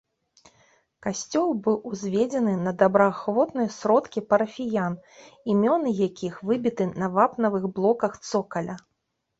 Касцёл 1.05 1.51
быў 1.67 1.77
узведзены 1.91 2.53
на 2.67 2.73
добраахвотныя 2.81 3.69
сродкі 3.77 4.19
парафіян, 4.33 4.93
імёны 5.57 5.89
якіх 6.09 6.33
выбіты 6.51 6.91
на 7.05 7.13
вапнавых 7.19 7.63
блоках 7.79 8.13
цокаля. 8.31 8.75